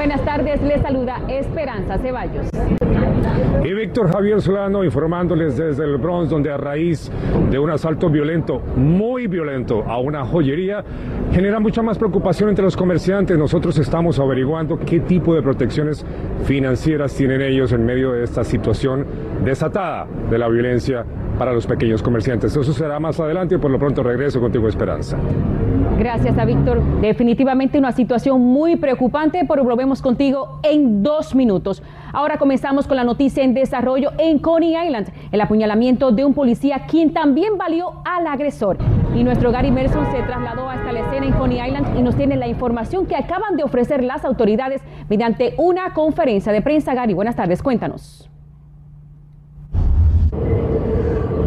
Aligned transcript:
Buenas 0.00 0.24
tardes, 0.24 0.62
les 0.62 0.80
saluda 0.80 1.20
Esperanza 1.28 1.98
Ceballos. 1.98 2.48
Y 3.62 3.74
Víctor 3.74 4.10
Javier 4.10 4.40
Solano 4.40 4.82
informándoles 4.82 5.58
desde 5.58 5.84
el 5.84 5.98
Bronx, 5.98 6.30
donde 6.30 6.50
a 6.50 6.56
raíz 6.56 7.12
de 7.50 7.58
un 7.58 7.68
asalto 7.68 8.08
violento, 8.08 8.62
muy 8.76 9.26
violento, 9.26 9.84
a 9.84 9.98
una 9.98 10.24
joyería, 10.24 10.82
genera 11.32 11.60
mucha 11.60 11.82
más 11.82 11.98
preocupación 11.98 12.48
entre 12.48 12.64
los 12.64 12.78
comerciantes. 12.78 13.36
Nosotros 13.36 13.76
estamos 13.76 14.18
averiguando 14.18 14.78
qué 14.78 15.00
tipo 15.00 15.34
de 15.34 15.42
protecciones 15.42 16.06
financieras 16.46 17.14
tienen 17.14 17.42
ellos 17.42 17.70
en 17.72 17.84
medio 17.84 18.12
de 18.12 18.24
esta 18.24 18.42
situación 18.42 19.04
desatada 19.44 20.06
de 20.30 20.38
la 20.38 20.48
violencia 20.48 21.04
para 21.38 21.52
los 21.52 21.66
pequeños 21.66 22.02
comerciantes. 22.02 22.56
Eso 22.56 22.72
será 22.72 22.98
más 23.00 23.20
adelante 23.20 23.56
y 23.56 23.58
por 23.58 23.70
lo 23.70 23.78
pronto 23.78 24.02
regreso 24.02 24.40
contigo, 24.40 24.66
Esperanza. 24.66 25.18
Gracias 26.00 26.38
a 26.38 26.46
Víctor. 26.46 26.82
Definitivamente 27.02 27.78
una 27.78 27.92
situación 27.92 28.40
muy 28.40 28.76
preocupante, 28.76 29.44
pero 29.46 29.64
volvemos 29.64 30.00
contigo 30.00 30.58
en 30.62 31.02
dos 31.02 31.34
minutos. 31.34 31.82
Ahora 32.14 32.38
comenzamos 32.38 32.86
con 32.86 32.96
la 32.96 33.04
noticia 33.04 33.44
en 33.44 33.52
desarrollo 33.52 34.12
en 34.16 34.38
Coney 34.38 34.76
Island, 34.82 35.08
el 35.30 35.42
apuñalamiento 35.42 36.10
de 36.10 36.24
un 36.24 36.32
policía 36.32 36.86
quien 36.88 37.12
también 37.12 37.58
valió 37.58 38.00
al 38.06 38.26
agresor. 38.26 38.78
Y 39.14 39.22
nuestro 39.24 39.52
Gary 39.52 39.70
Merson 39.70 40.10
se 40.10 40.22
trasladó 40.22 40.70
hasta 40.70 40.90
la 40.90 41.00
escena 41.00 41.26
en 41.26 41.32
Coney 41.34 41.60
Island 41.60 41.98
y 41.98 42.00
nos 42.00 42.16
tiene 42.16 42.36
la 42.36 42.48
información 42.48 43.04
que 43.04 43.16
acaban 43.16 43.58
de 43.58 43.64
ofrecer 43.64 44.02
las 44.02 44.24
autoridades 44.24 44.80
mediante 45.10 45.52
una 45.58 45.92
conferencia 45.92 46.50
de 46.50 46.62
prensa. 46.62 46.94
Gary, 46.94 47.12
buenas 47.12 47.36
tardes, 47.36 47.62
cuéntanos. 47.62 48.30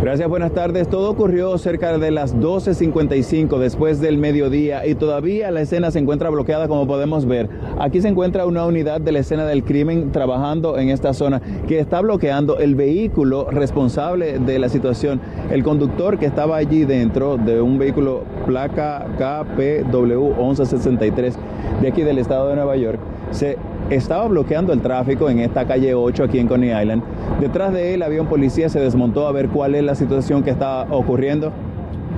Gracias, 0.04 0.28
buenas 0.28 0.52
tardes. 0.52 0.90
Todo 0.90 1.10
ocurrió 1.10 1.58
cerca 1.58 1.98
de 1.98 2.12
las 2.12 2.36
12.55 2.36 3.58
después 3.58 4.02
del 4.02 4.18
mediodía 4.18 4.86
y 4.86 4.96
todavía 4.96 5.50
la 5.50 5.62
escena 5.62 5.92
se 5.92 6.00
encuentra 6.00 6.30
bloqueada 6.30 6.68
como 6.68 6.86
podemos 6.86 7.26
ver. 7.26 7.48
Aquí 7.80 8.02
se 8.02 8.10
encuentra 8.10 8.46
una 8.46 8.66
unidad 8.66 9.00
de 9.00 9.14
la 9.14 9.20
escena 9.20 9.46
del 9.46 9.64
crimen 9.64 10.12
trabajando 10.12 10.78
en 10.78 10.90
esta 10.90 11.14
zona 11.14 11.42
que 11.70 11.80
está 11.80 12.02
bloqueando 12.02 12.58
el 12.58 12.76
vehículo 12.76 13.50
responsable 13.50 14.40
de 14.40 14.60
la 14.60 14.68
situación. 14.68 15.22
El 15.50 15.64
conductor 15.64 16.20
que 16.20 16.26
estaba 16.26 16.58
allí 16.58 16.84
dentro 16.84 17.38
de 17.38 17.62
un 17.62 17.80
vehículo 17.80 18.26
placa 18.46 19.06
KPW 19.18 20.36
1163 20.38 21.38
de 21.82 21.88
aquí 21.88 22.02
del 22.02 22.18
estado 22.18 22.50
de 22.50 22.56
Nueva 22.56 22.76
York 22.76 23.00
se 23.32 23.58
estaba 23.90 24.28
bloqueando 24.28 24.74
el 24.74 24.82
tráfico 24.82 25.30
en 25.30 25.40
esta 25.40 25.66
calle 25.66 25.94
8 25.94 26.24
aquí 26.24 26.40
en 26.40 26.48
Coney 26.48 26.70
Island. 26.70 27.04
Detrás 27.40 27.74
de 27.74 27.94
él 27.94 28.04
había 28.04 28.22
un 28.22 28.28
policía, 28.28 28.70
se 28.70 28.80
desmontó 28.80 29.28
a 29.28 29.32
ver 29.32 29.50
cuál 29.50 29.76
es 29.76 29.84
la 29.84 29.96
situación 29.96 30.44
que 30.44 30.52
estaba 30.52 30.84
ocurriendo. 30.96 31.52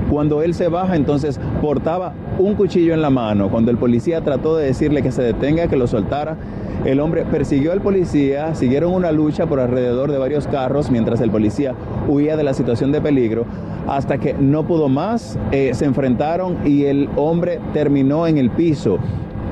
Cuando 0.09 0.41
él 0.43 0.53
se 0.53 0.67
baja, 0.67 0.95
entonces 0.95 1.39
portaba 1.61 2.13
un 2.37 2.55
cuchillo 2.55 2.93
en 2.93 3.01
la 3.01 3.09
mano. 3.09 3.49
Cuando 3.49 3.71
el 3.71 3.77
policía 3.77 4.21
trató 4.21 4.55
de 4.55 4.67
decirle 4.67 5.01
que 5.01 5.11
se 5.11 5.23
detenga, 5.23 5.67
que 5.67 5.77
lo 5.77 5.87
soltara, 5.87 6.37
el 6.85 6.99
hombre 6.99 7.25
persiguió 7.25 7.71
al 7.71 7.81
policía, 7.81 8.53
siguieron 8.53 8.93
una 8.93 9.11
lucha 9.11 9.47
por 9.47 9.59
alrededor 9.59 10.11
de 10.11 10.19
varios 10.19 10.45
carros 10.45 10.91
mientras 10.91 11.19
el 11.21 11.31
policía 11.31 11.73
huía 12.07 12.37
de 12.37 12.43
la 12.43 12.53
situación 12.53 12.91
de 12.91 13.01
peligro, 13.01 13.45
hasta 13.87 14.19
que 14.19 14.35
no 14.35 14.67
pudo 14.67 14.87
más, 14.87 15.39
eh, 15.51 15.71
se 15.73 15.85
enfrentaron 15.85 16.57
y 16.63 16.85
el 16.85 17.09
hombre 17.15 17.59
terminó 17.73 18.27
en 18.27 18.37
el 18.37 18.51
piso. 18.51 18.99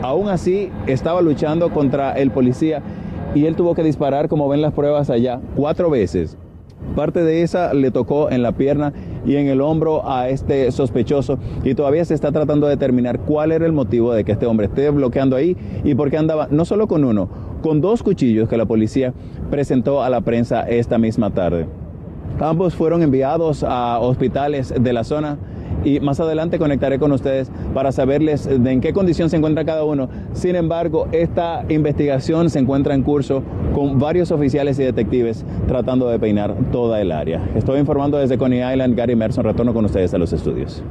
Aún 0.04 0.28
así, 0.28 0.70
estaba 0.86 1.22
luchando 1.22 1.70
contra 1.70 2.12
el 2.12 2.30
policía 2.30 2.82
y 3.34 3.46
él 3.46 3.56
tuvo 3.56 3.73
que 3.73 3.84
disparar, 3.84 4.28
como 4.28 4.50
ven 4.50 4.62
las 4.62 4.73
pruebas 4.73 5.09
allá, 5.09 5.40
cuatro 5.56 5.90
veces. 5.90 6.38
Parte 6.94 7.23
de 7.23 7.42
esa 7.42 7.73
le 7.73 7.90
tocó 7.90 8.30
en 8.30 8.44
la 8.44 8.52
pierna 8.52 8.92
y 9.26 9.38
en 9.38 9.48
el 9.48 9.62
hombro 9.62 10.06
a 10.06 10.28
este 10.28 10.69
sospechoso 10.74 11.40
y 11.63 11.74
todavía 11.74 12.03
se 12.03 12.16
está 12.16 12.34
tratando 12.34 12.68
de 12.68 12.74
determinar 12.74 13.22
cuál 13.22 13.53
era 13.53 13.66
el 13.66 13.72
motivo 13.72 14.13
de 14.13 14.25
que 14.25 14.34
este 14.34 14.46
hombre 14.46 14.66
esté 14.66 14.90
bloqueando 14.90 15.38
ahí 15.38 15.56
y 15.86 15.96
por 15.96 16.12
qué 16.12 16.18
andaba 16.18 16.50
no 16.52 16.66
solo 16.66 16.90
con 16.90 17.06
uno, 17.06 17.30
con 17.62 17.80
dos 17.80 18.03
cuchillos 18.03 18.50
que 18.50 18.58
la 18.58 18.66
policía 18.66 19.13
presentó 19.50 20.03
a 20.03 20.09
la 20.09 20.19
prensa 20.19 20.63
esta 20.63 20.97
misma 20.97 21.30
tarde. 21.30 21.66
Ambos 22.42 22.75
fueron 22.75 23.03
enviados 23.03 23.63
a 23.63 24.00
hospitales 24.00 24.74
de 24.78 24.92
la 24.92 25.06
zona 25.06 25.38
y 25.84 26.00
más 26.00 26.19
adelante 26.19 26.59
conectaré 26.59 27.00
con 27.00 27.12
ustedes 27.12 27.51
para 27.74 27.91
saberles 27.91 28.46
de 28.46 28.72
en 28.72 28.81
qué 28.81 28.94
condición 28.94 29.29
se 29.29 29.38
encuentra 29.38 29.66
cada 29.66 29.84
uno. 29.84 30.09
Sin 30.34 30.56
embargo, 30.56 31.07
esta 31.12 31.66
investigación 31.69 32.50
se 32.50 32.59
encuentra 32.59 32.94
en 32.96 33.03
curso 33.03 33.44
con 33.74 34.00
varios 34.00 34.31
oficiales 34.31 34.79
y 34.79 34.84
detectives 34.84 35.46
tratando 35.68 36.07
de 36.09 36.19
peinar 36.19 36.56
toda 36.72 37.01
el 37.01 37.12
área. 37.12 37.41
Estoy 37.56 37.79
informando 37.79 38.18
desde 38.18 38.38
Coney 38.38 38.59
Island, 38.59 38.96
Gary 38.96 39.16
Merson, 39.16 39.44
retorno 39.44 39.74
con 39.74 39.85
ustedes 39.85 40.13
a 40.13 40.18
los 40.18 40.34
estudios. 40.34 40.84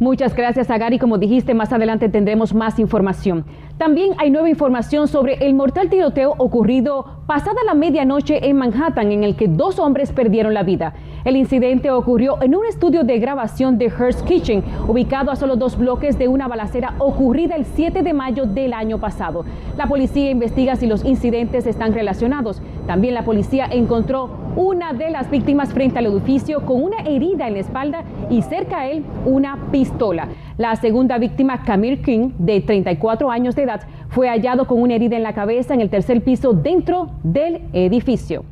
Muchas 0.00 0.36
gracias 0.36 0.70
a 0.70 0.78
Gary. 0.78 1.00
Como 1.00 1.18
dijiste, 1.18 1.54
más 1.54 1.72
adelante 1.72 2.08
tendremos 2.08 2.54
más 2.54 2.78
información. 2.78 3.44
También 3.78 4.12
hay 4.18 4.30
nueva 4.30 4.48
información 4.48 5.08
sobre 5.08 5.44
el 5.44 5.54
mortal 5.54 5.90
tiroteo 5.90 6.36
ocurrido 6.38 7.04
pasada 7.26 7.56
la 7.66 7.74
medianoche 7.74 8.48
en 8.48 8.56
Manhattan, 8.56 9.10
en 9.10 9.24
el 9.24 9.34
que 9.34 9.48
dos 9.48 9.80
hombres 9.80 10.12
perdieron 10.12 10.54
la 10.54 10.62
vida. 10.62 10.94
El 11.24 11.36
incidente 11.36 11.90
ocurrió 11.90 12.40
en 12.40 12.54
un 12.54 12.64
estudio 12.64 13.02
de 13.02 13.18
grabación 13.18 13.76
de 13.76 13.86
Hearst 13.90 14.24
Kitchen, 14.24 14.62
ubicado 14.86 15.32
a 15.32 15.36
solo 15.36 15.56
dos 15.56 15.76
bloques 15.76 16.16
de 16.16 16.28
una 16.28 16.46
balacera 16.46 16.94
ocurrida 16.98 17.56
el 17.56 17.64
7 17.64 18.04
de 18.04 18.12
mayo 18.12 18.46
del 18.46 18.74
año 18.74 18.98
pasado. 18.98 19.44
La 19.76 19.88
policía 19.88 20.30
investiga 20.30 20.76
si 20.76 20.86
los 20.86 21.04
incidentes 21.04 21.66
están 21.66 21.92
relacionados. 21.92 22.62
También 22.86 23.14
la 23.14 23.24
policía 23.24 23.66
encontró 23.68 24.30
una 24.58 24.92
de 24.92 25.08
las 25.10 25.30
víctimas 25.30 25.72
frente 25.72 26.00
al 26.00 26.06
edificio 26.06 26.66
con 26.66 26.82
una 26.82 26.98
herida 27.02 27.46
en 27.46 27.54
la 27.54 27.60
espalda 27.60 28.02
y 28.28 28.42
cerca 28.42 28.80
a 28.80 28.88
él 28.88 29.04
una 29.24 29.70
pistola. 29.70 30.30
La 30.56 30.74
segunda 30.74 31.16
víctima, 31.16 31.62
Camille 31.62 32.02
King, 32.02 32.30
de 32.38 32.60
34 32.60 33.30
años 33.30 33.54
de 33.54 33.62
edad, 33.62 33.82
fue 34.08 34.28
hallado 34.28 34.66
con 34.66 34.82
una 34.82 34.96
herida 34.96 35.16
en 35.16 35.22
la 35.22 35.32
cabeza 35.32 35.74
en 35.74 35.80
el 35.80 35.90
tercer 35.90 36.24
piso 36.24 36.54
dentro 36.54 37.10
del 37.22 37.60
edificio. 37.72 38.44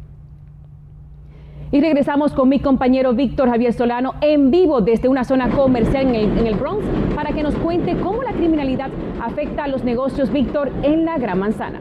Y 1.72 1.80
regresamos 1.80 2.32
con 2.32 2.48
mi 2.48 2.60
compañero 2.60 3.12
Víctor 3.12 3.48
Javier 3.48 3.72
Solano 3.72 4.14
en 4.20 4.52
vivo 4.52 4.82
desde 4.82 5.08
una 5.08 5.24
zona 5.24 5.50
comercial 5.50 6.06
en 6.06 6.14
el, 6.14 6.38
en 6.38 6.46
el, 6.46 6.54
Bronx 6.54 6.84
para 7.16 7.32
que 7.32 7.42
nos 7.42 7.56
cuente 7.56 7.96
cómo 7.96 8.22
la 8.22 8.30
criminalidad 8.30 8.90
afecta 9.20 9.64
a 9.64 9.68
los 9.68 9.82
negocios, 9.82 10.32
Víctor, 10.32 10.70
en 10.84 11.04
la 11.04 11.18
Gran 11.18 11.40
Manzana. 11.40 11.80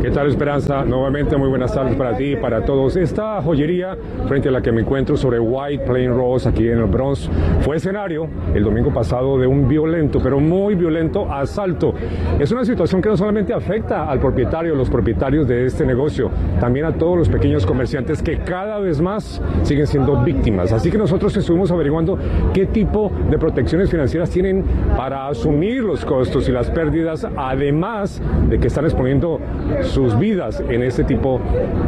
¿Qué 0.00 0.12
tal 0.12 0.28
Esperanza? 0.28 0.84
Nuevamente 0.84 1.36
muy 1.36 1.48
buenas 1.48 1.74
tardes 1.74 1.96
para 1.96 2.16
ti 2.16 2.32
y 2.32 2.36
para 2.36 2.64
todos. 2.64 2.94
Esta 2.94 3.42
joyería 3.42 3.96
frente 4.28 4.48
a 4.48 4.52
la 4.52 4.62
que 4.62 4.70
me 4.70 4.82
encuentro 4.82 5.16
sobre 5.16 5.40
White 5.40 5.84
Plain 5.84 6.14
Rose 6.14 6.48
aquí 6.48 6.68
en 6.68 6.78
el 6.78 6.84
Bronx 6.84 7.28
fue 7.62 7.76
escenario 7.76 8.28
el 8.54 8.62
domingo 8.62 8.94
pasado 8.94 9.36
de 9.38 9.48
un 9.48 9.66
violento, 9.66 10.20
pero 10.22 10.38
muy 10.38 10.76
violento 10.76 11.30
asalto. 11.32 11.94
Es 12.38 12.52
una 12.52 12.64
situación 12.64 13.02
que 13.02 13.08
no 13.08 13.16
solamente 13.16 13.52
afecta 13.52 14.08
al 14.08 14.20
propietario, 14.20 14.76
los 14.76 14.88
propietarios 14.88 15.48
de 15.48 15.66
este 15.66 15.84
negocio, 15.84 16.30
también 16.60 16.86
a 16.86 16.92
todos 16.92 17.18
los 17.18 17.28
pequeños 17.28 17.66
comerciantes 17.66 18.22
que 18.22 18.38
cada 18.38 18.78
vez 18.78 19.00
más 19.00 19.42
siguen 19.62 19.88
siendo 19.88 20.22
víctimas. 20.22 20.72
Así 20.72 20.92
que 20.92 20.98
nosotros 20.98 21.36
estuvimos 21.36 21.72
averiguando 21.72 22.16
qué 22.54 22.66
tipo 22.66 23.10
de 23.28 23.36
protecciones 23.36 23.90
financieras 23.90 24.30
tienen 24.30 24.64
para 24.96 25.26
asumir 25.26 25.82
los 25.82 26.04
costos 26.04 26.48
y 26.48 26.52
las 26.52 26.70
pérdidas, 26.70 27.26
además 27.36 28.22
de 28.48 28.60
que 28.60 28.68
están 28.68 28.84
exponiendo 28.84 29.40
sus 29.88 30.18
vidas 30.18 30.62
en 30.68 30.82
este 30.82 31.04
tipo 31.04 31.40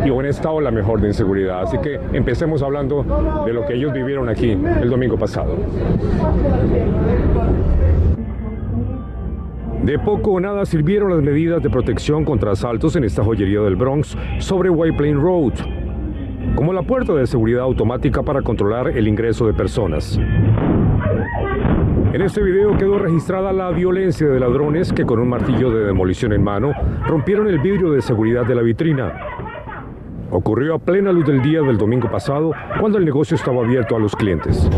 y 0.05 0.11
en 0.11 0.27
estado 0.27 0.61
la 0.61 0.71
mejor 0.71 1.01
de 1.01 1.09
inseguridad. 1.09 1.63
Así 1.63 1.79
que 1.79 2.01
empecemos 2.13 2.63
hablando 2.63 3.05
de 3.47 3.53
lo 3.53 3.67
que 3.67 3.75
ellos 3.75 3.93
vivieron 3.93 4.29
aquí 4.29 4.51
el 4.51 4.91
domingo 4.91 5.17
pasado. 5.17 5.57
De 9.83 9.99
poco 9.99 10.33
o 10.33 10.41
nada 10.41 10.67
sirvieron 10.67 11.11
las 11.11 11.23
medidas 11.23 11.63
de 11.63 11.71
protección 11.71 12.25
contra 12.25 12.53
asaltos 12.53 12.97
en 12.97 13.05
esta 13.05 13.25
joyería 13.25 13.61
del 13.61 13.77
Bronx 13.77 14.17
sobre 14.39 14.69
White 14.69 14.97
Plain 14.97 15.21
Road, 15.21 15.55
como 16.55 16.73
la 16.73 16.83
puerta 16.83 17.15
de 17.15 17.27
seguridad 17.27 17.63
automática 17.63 18.23
para 18.23 18.43
controlar 18.43 18.89
el 18.89 19.09
ingreso 19.09 19.47
de 19.47 19.55
personas. 19.55 20.21
En 22.13 22.23
este 22.23 22.43
video 22.43 22.77
quedó 22.77 22.99
registrada 22.99 23.53
la 23.53 23.71
violencia 23.71 24.27
de 24.27 24.41
ladrones 24.41 24.93
que 24.93 25.07
con 25.07 25.21
un 25.21 25.29
martillo 25.29 25.71
de 25.71 25.85
demolición 25.85 26.33
en 26.33 26.43
mano 26.43 26.73
rompieron 27.07 27.47
el 27.47 27.61
vidrio 27.61 27.93
de 27.93 28.03
seguridad 28.03 28.45
de 28.45 28.57
la 28.57 28.63
vitrina. 28.63 29.13
Ocurrió 30.33 30.75
a 30.75 30.79
plena 30.81 31.13
luz 31.13 31.25
del 31.25 31.41
día 31.41 31.63
del 31.63 31.79
domingo 31.79 32.11
pasado 32.11 32.51
cuando 32.81 32.99
el 32.99 33.05
negocio 33.05 33.37
estaba 33.37 33.63
abierto 33.63 33.95
a 33.95 34.01
los 34.01 34.17
clientes. 34.17 34.69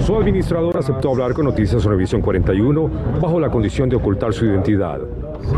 Su 0.00 0.16
administrador 0.16 0.76
aceptó 0.76 1.12
hablar 1.12 1.34
con 1.34 1.44
Noticias 1.44 1.86
Univisión 1.86 2.20
41 2.20 2.90
bajo 3.20 3.38
la 3.38 3.50
condición 3.50 3.88
de 3.88 3.94
ocultar 3.94 4.32
su 4.32 4.44
identidad. 4.44 5.00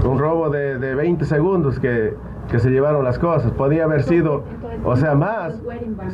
Un 0.05 0.19
robo 0.19 0.50
de, 0.50 0.79
de 0.79 0.94
20 0.94 1.25
segundos 1.25 1.79
que, 1.81 2.12
que, 2.50 2.58
se 2.58 2.69
llevaron 2.69 3.02
las 3.02 3.19
cosas. 3.19 3.50
Podía 3.52 3.85
haber 3.85 4.02
sido, 4.02 4.44
o 4.85 4.97
sea, 4.97 5.15
más 5.15 5.61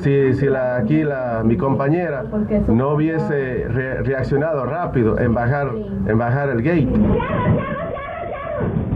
si, 0.03 0.35
si 0.35 0.47
la, 0.47 0.77
aquí 0.77 1.03
la, 1.03 1.43
mi 1.45 1.57
compañera 1.57 2.25
no 2.69 2.95
hubiese 2.95 3.65
re, 3.69 4.03
reaccionado 4.03 4.65
rápido 4.67 5.19
en 5.19 5.35
bajar, 5.35 5.73
en 6.07 6.19
bajar 6.19 6.51
el 6.51 6.63
gate. 6.63 6.89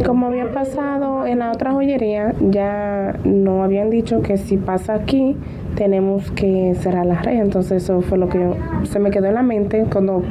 Como 0.04 0.26
había 0.26 0.52
pasado 0.52 1.24
en 1.24 1.38
la 1.38 1.52
otra 1.52 1.72
joyería, 1.72 2.34
ya 2.40 3.16
no 3.24 3.62
habían 3.62 3.90
dicho 3.90 4.22
que 4.22 4.36
si 4.36 4.56
pasa 4.56 4.94
aquí 4.94 5.36
tenemos 5.76 6.30
que 6.32 6.74
cerrar 6.74 7.06
la 7.06 7.22
red. 7.22 7.40
Entonces 7.40 7.82
eso 7.82 8.00
fue 8.02 8.18
lo 8.18 8.28
que 8.28 8.54
se 8.84 8.98
me 8.98 9.10
quedó 9.10 9.26
en 9.26 9.34
la 9.34 9.42
mente 9.42 9.86
cuando, 9.90 10.22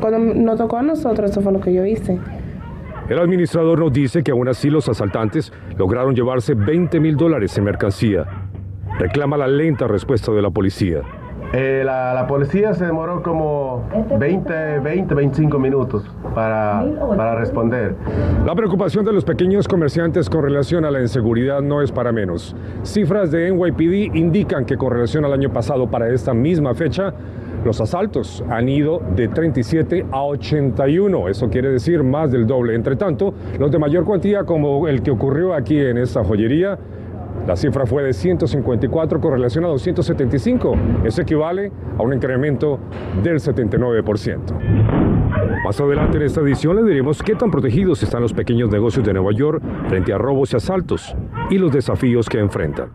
cuando 0.00 0.18
nos 0.18 0.56
tocó 0.56 0.78
a 0.78 0.82
nosotros, 0.82 1.30
eso 1.30 1.40
fue 1.42 1.52
lo 1.52 1.60
que 1.60 1.72
yo 1.74 1.84
hice. 1.84 2.18
El 3.08 3.18
administrador 3.18 3.78
nos 3.78 3.92
dice 3.92 4.22
que 4.22 4.32
aún 4.32 4.48
así 4.48 4.68
los 4.68 4.86
asaltantes 4.88 5.50
lograron 5.78 6.14
llevarse 6.14 6.52
20 6.54 7.00
mil 7.00 7.16
dólares 7.16 7.56
en 7.56 7.64
mercancía. 7.64 8.47
Reclama 8.98 9.36
la 9.36 9.46
lenta 9.46 9.86
respuesta 9.86 10.32
de 10.32 10.42
la 10.42 10.50
policía. 10.50 11.02
Eh, 11.52 11.82
la, 11.84 12.26
policía 12.28 12.74
se 12.74 12.84
demoró 12.84 13.22
como 13.22 13.88
20, 14.18 14.80
20 14.80 15.14
25 15.14 15.58
minutos 15.58 16.04
para, 16.34 16.84
para 17.16 17.36
responder. 17.36 17.94
La 18.44 18.54
preocupación 18.54 19.04
de 19.04 19.12
los 19.12 19.24
pequeños 19.24 19.66
comerciantes 19.68 20.28
con 20.28 20.42
relación 20.42 20.84
a 20.84 20.90
la 20.90 21.00
inseguridad 21.00 21.62
no 21.62 21.80
es 21.80 21.92
para 21.92 22.12
menos. 22.12 22.56
Cifras 22.82 23.30
de 23.30 23.50
NYPD 23.50 24.16
indican 24.16 24.66
que 24.66 24.76
con 24.76 24.90
relación 24.90 25.24
al 25.24 25.32
año 25.32 25.50
pasado 25.50 25.88
para 25.88 26.10
esta 26.10 26.34
misma 26.34 26.74
fecha, 26.74 27.14
los 27.64 27.80
asaltos 27.80 28.44
han 28.50 28.68
ido 28.68 29.00
de 29.16 29.28
37 29.28 30.06
a 30.10 30.22
81, 30.22 31.28
eso 31.28 31.48
quiere 31.48 31.70
decir 31.70 32.02
más 32.02 32.30
del 32.30 32.46
doble. 32.46 32.74
Entre 32.74 32.96
tanto, 32.96 33.32
los 33.58 33.70
de 33.70 33.78
mayor 33.78 34.04
cuantía 34.04 34.44
como 34.44 34.86
el 34.86 35.02
que 35.02 35.10
ocurrió 35.10 35.54
aquí 35.54 35.78
en 35.78 35.98
esta 35.98 36.22
joyería 36.24 36.78
la 37.48 37.56
cifra 37.56 37.86
fue 37.86 38.02
de 38.02 38.12
154 38.12 39.20
con 39.22 39.32
relación 39.32 39.64
a 39.64 39.68
275. 39.68 40.76
Eso 41.02 41.22
equivale 41.22 41.72
a 41.98 42.02
un 42.02 42.12
incremento 42.12 42.78
del 43.22 43.36
79%. 43.36 45.64
Más 45.64 45.80
adelante 45.80 46.18
en 46.18 46.24
esta 46.24 46.42
edición 46.42 46.76
le 46.76 46.82
diremos 46.82 47.22
qué 47.22 47.34
tan 47.34 47.50
protegidos 47.50 48.02
están 48.02 48.20
los 48.20 48.34
pequeños 48.34 48.70
negocios 48.70 49.06
de 49.06 49.14
Nueva 49.14 49.32
York 49.32 49.62
frente 49.88 50.12
a 50.12 50.18
robos 50.18 50.52
y 50.52 50.56
asaltos 50.56 51.16
y 51.48 51.56
los 51.56 51.72
desafíos 51.72 52.28
que 52.28 52.38
enfrentan. 52.38 52.90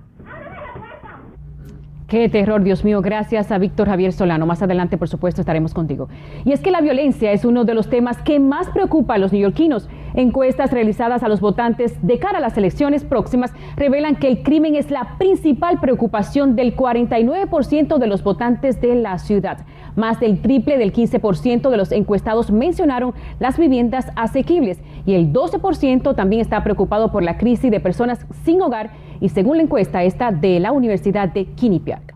Qué 2.08 2.30
terror, 2.30 2.62
Dios 2.62 2.86
mío. 2.86 3.02
Gracias 3.02 3.52
a 3.52 3.58
Víctor 3.58 3.88
Javier 3.88 4.14
Solano. 4.14 4.46
Más 4.46 4.62
adelante, 4.62 5.00
por 5.00 5.08
supuesto, 5.08 5.42
estaremos 5.42 5.74
contigo. 5.74 6.10
Y 6.46 6.52
es 6.52 6.60
que 6.60 6.70
la 6.70 6.80
violencia 6.80 7.32
es 7.32 7.44
uno 7.44 7.66
de 7.66 7.74
los 7.74 7.90
temas 7.90 8.22
que 8.22 8.40
más 8.40 8.70
preocupa 8.70 9.16
a 9.16 9.18
los 9.18 9.34
neoyorquinos. 9.34 9.90
Encuestas 10.16 10.72
realizadas 10.72 11.24
a 11.24 11.28
los 11.28 11.42
votantes 11.42 11.96
de 12.02 12.20
cara 12.20 12.38
a 12.38 12.42
las 12.42 12.58
elecciones 12.58 13.04
próximas 13.04 13.52
revelan 13.76 14.16
que 14.16 14.28
el 14.28 14.44
crimen 14.44 14.76
es 14.76 14.92
la 14.92 15.18
principal 15.18 15.80
preocupación 15.80 16.56
del 16.56 16.76
49% 16.76 17.98
de 17.98 18.08
los 18.08 18.24
votantes 18.24 18.80
de 18.80 18.96
la 18.96 19.18
ciudad. 19.18 19.66
Más 19.96 20.20
del 20.20 20.42
triple 20.42 20.78
del 20.78 20.94
15% 20.94 21.70
de 21.70 21.78
los 21.78 21.92
encuestados 21.92 22.52
mencionaron 22.52 23.14
las 23.40 23.58
viviendas 23.58 24.08
asequibles 24.16 24.80
y 25.06 25.14
el 25.16 25.34
12% 25.34 26.16
también 26.16 26.42
está 26.42 26.64
preocupado 26.64 27.12
por 27.12 27.24
la 27.24 27.38
crisis 27.38 27.72
de 27.72 27.80
personas 27.80 28.26
sin 28.44 28.62
hogar 28.62 28.92
y 29.20 29.30
según 29.30 29.58
la 29.58 29.64
encuesta 29.64 30.04
esta 30.04 30.32
de 30.32 30.60
la 30.60 30.72
Universidad 30.72 31.30
de 31.30 31.46
Quinnipiac. 31.46 32.14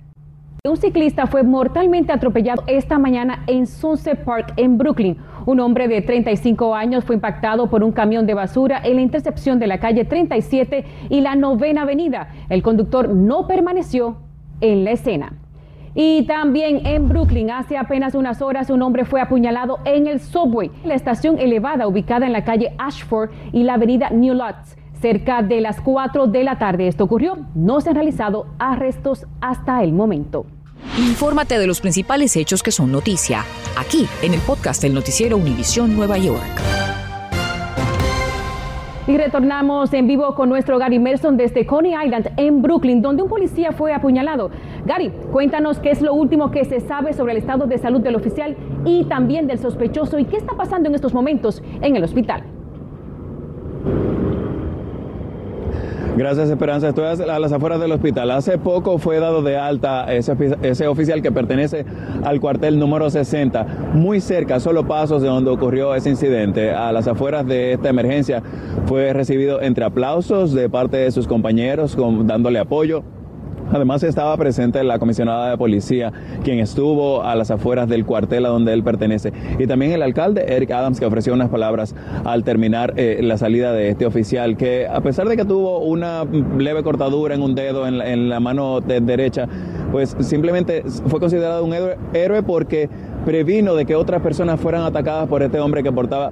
Un 0.67 0.75
ciclista 0.75 1.27
fue 1.27 1.43
mortalmente 1.43 2.11
atropellado 2.11 2.63
esta 2.67 2.99
mañana 2.99 3.43
en 3.47 3.67
Sunset 3.67 4.25
Park, 4.25 4.53
en 4.57 4.77
Brooklyn. 4.77 5.15
Un 5.47 5.61
hombre 5.61 5.87
de 5.87 6.01
35 6.01 6.75
años 6.75 7.05
fue 7.05 7.15
impactado 7.15 7.69
por 7.69 7.81
un 7.81 7.93
camión 7.93 8.25
de 8.27 8.33
basura 8.33 8.81
en 8.83 8.97
la 8.97 9.01
intercepción 9.01 9.59
de 9.59 9.67
la 9.67 9.79
calle 9.79 10.03
37 10.03 10.83
y 11.09 11.21
la 11.21 11.35
novena 11.35 11.83
avenida. 11.83 12.33
El 12.49 12.61
conductor 12.61 13.07
no 13.07 13.47
permaneció 13.47 14.17
en 14.59 14.83
la 14.83 14.91
escena. 14.91 15.37
Y 15.95 16.23
también 16.23 16.85
en 16.85 17.07
Brooklyn, 17.07 17.49
hace 17.49 17.77
apenas 17.77 18.13
unas 18.13 18.41
horas, 18.41 18.69
un 18.69 18.81
hombre 18.81 19.05
fue 19.05 19.21
apuñalado 19.21 19.79
en 19.85 20.07
el 20.07 20.19
subway, 20.19 20.69
la 20.83 20.95
estación 20.95 21.39
elevada 21.39 21.87
ubicada 21.87 22.25
en 22.25 22.33
la 22.33 22.43
calle 22.43 22.73
Ashford 22.77 23.29
y 23.53 23.63
la 23.63 23.75
avenida 23.75 24.09
New 24.09 24.33
Lots 24.33 24.75
cerca 24.99 25.43
de 25.43 25.61
las 25.61 25.79
4 25.79 26.27
de 26.27 26.43
la 26.43 26.57
tarde. 26.57 26.89
Esto 26.89 27.05
ocurrió, 27.05 27.37
no 27.55 27.79
se 27.79 27.91
han 27.91 27.95
realizado 27.95 28.47
arrestos 28.59 29.25
hasta 29.39 29.81
el 29.81 29.93
momento. 29.93 30.45
Infórmate 30.97 31.59
de 31.59 31.67
los 31.67 31.79
principales 31.79 32.35
hechos 32.35 32.63
que 32.63 32.71
son 32.71 32.91
noticia, 32.91 33.45
aquí 33.77 34.07
en 34.23 34.33
el 34.33 34.39
podcast 34.39 34.81
del 34.81 34.95
noticiero 34.95 35.37
Univisión 35.37 35.95
Nueva 35.95 36.17
York. 36.17 36.41
Y 39.05 39.15
retornamos 39.15 39.93
en 39.93 40.07
vivo 40.07 40.33
con 40.33 40.49
nuestro 40.49 40.79
Gary 40.79 40.97
Merson 40.97 41.37
desde 41.37 41.67
Coney 41.67 41.93
Island, 42.03 42.31
en 42.35 42.63
Brooklyn, 42.63 43.03
donde 43.03 43.21
un 43.21 43.29
policía 43.29 43.71
fue 43.73 43.93
apuñalado. 43.93 44.49
Gary, 44.87 45.11
cuéntanos 45.31 45.77
qué 45.77 45.91
es 45.91 46.01
lo 46.01 46.15
último 46.15 46.49
que 46.49 46.65
se 46.65 46.79
sabe 46.79 47.13
sobre 47.13 47.33
el 47.33 47.37
estado 47.37 47.67
de 47.67 47.77
salud 47.77 48.01
del 48.01 48.15
oficial 48.15 48.57
y 48.83 49.03
también 49.03 49.45
del 49.45 49.59
sospechoso 49.59 50.17
y 50.17 50.25
qué 50.25 50.37
está 50.37 50.55
pasando 50.57 50.89
en 50.89 50.95
estos 50.95 51.13
momentos 51.13 51.61
en 51.81 51.95
el 51.95 52.03
hospital. 52.03 52.56
Gracias, 56.17 56.49
Esperanza. 56.49 56.89
Estoy 56.89 57.05
a 57.05 57.37
las 57.37 57.51
afueras 57.51 57.79
del 57.79 57.91
hospital. 57.91 58.31
Hace 58.31 58.57
poco 58.57 58.97
fue 58.97 59.19
dado 59.19 59.43
de 59.43 59.55
alta 59.55 60.11
ese, 60.11 60.87
oficial 60.87 61.21
que 61.21 61.31
pertenece 61.31 61.85
al 62.23 62.39
cuartel 62.39 62.79
número 62.79 63.11
60, 63.11 63.91
muy 63.93 64.19
cerca, 64.19 64.59
solo 64.59 64.87
pasos 64.87 65.21
de 65.21 65.27
donde 65.27 65.51
ocurrió 65.51 65.93
ese 65.93 66.09
incidente. 66.09 66.71
A 66.71 66.91
las 66.91 67.07
afueras 67.07 67.45
de 67.45 67.73
esta 67.73 67.89
emergencia 67.89 68.41
fue 68.87 69.13
recibido 69.13 69.61
entre 69.61 69.85
aplausos 69.85 70.53
de 70.53 70.71
parte 70.71 70.97
de 70.97 71.11
sus 71.11 71.27
compañeros, 71.27 71.95
dándole 72.23 72.57
apoyo. 72.57 73.03
Además 73.71 74.03
estaba 74.03 74.35
presente 74.37 74.83
la 74.83 74.99
comisionada 74.99 75.49
de 75.49 75.57
policía, 75.57 76.11
quien 76.43 76.59
estuvo 76.59 77.23
a 77.23 77.35
las 77.35 77.51
afueras 77.51 77.89
del 77.89 78.05
cuartel 78.05 78.45
a 78.45 78.49
donde 78.49 78.73
él 78.73 78.83
pertenece, 78.83 79.33
y 79.59 79.67
también 79.67 79.91
el 79.91 80.01
alcalde 80.01 80.45
Eric 80.47 80.71
Adams, 80.71 80.99
que 80.99 81.05
ofreció 81.05 81.33
unas 81.33 81.49
palabras 81.49 81.95
al 82.23 82.43
terminar 82.43 82.93
eh, 82.97 83.19
la 83.21 83.37
salida 83.37 83.73
de 83.73 83.89
este 83.89 84.05
oficial, 84.05 84.57
que 84.57 84.87
a 84.87 85.01
pesar 85.01 85.27
de 85.27 85.35
que 85.35 85.45
tuvo 85.45 85.79
una 85.79 86.23
leve 86.57 86.83
cortadura 86.83 87.35
en 87.35 87.41
un 87.41 87.55
dedo 87.55 87.87
en 87.87 88.29
la, 88.29 88.39
mano 88.39 88.81
derecha, 88.81 89.47
pues 89.91 90.15
simplemente 90.19 90.83
fue 91.07 91.19
considerado 91.19 91.65
un 91.65 91.73
héroe 92.13 92.43
porque 92.43 92.89
previno 93.25 93.75
de 93.75 93.85
que 93.85 93.95
otras 93.95 94.21
personas 94.21 94.59
fueran 94.59 94.83
atacadas 94.83 95.27
por 95.27 95.43
este 95.43 95.59
hombre 95.59 95.83
que 95.83 95.91
portaba 95.91 96.31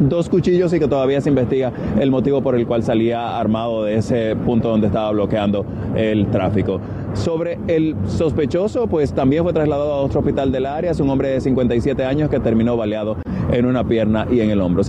dos 0.00 0.28
cuchillos 0.28 0.72
y 0.72 0.78
que 0.78 0.88
todavía 0.88 1.20
se 1.20 1.28
investiga 1.28 1.72
el 1.98 2.10
motivo 2.10 2.42
por 2.42 2.54
el 2.54 2.66
cual 2.66 2.82
salía 2.82 3.38
armado 3.38 3.84
de 3.84 3.96
ese 3.96 4.36
punto 4.36 4.68
donde 4.68 4.88
estaba 4.88 5.10
bloqueando 5.12 5.64
el 5.94 6.26
tráfico. 6.28 6.80
Sobre 7.14 7.58
el 7.68 7.94
sospechoso, 8.06 8.86
pues 8.86 9.12
también 9.12 9.42
fue 9.42 9.52
trasladado 9.52 9.92
a 9.92 9.96
otro 10.00 10.20
hospital 10.20 10.50
del 10.50 10.66
área, 10.66 10.90
es 10.90 11.00
un 11.00 11.10
hombre 11.10 11.28
de 11.28 11.40
57 11.40 12.04
años 12.04 12.30
que 12.30 12.40
terminó 12.40 12.76
baleado 12.76 13.18
en 13.52 13.66
una 13.66 13.84
pierna 13.86 14.26
y 14.30 14.40
en 14.40 14.50
el 14.50 14.60
hombro. 14.60 14.82